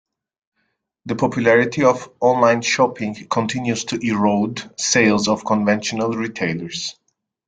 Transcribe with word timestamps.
The 1.05 1.15
popularity 1.15 1.83
of 1.83 2.09
online 2.21 2.63
shopping 2.63 3.13
continues 3.29 3.83
to 3.85 3.99
erode 4.03 4.67
sales 4.75 5.27
of 5.27 5.45
conventional 5.45 6.13
retailers. 6.13 6.95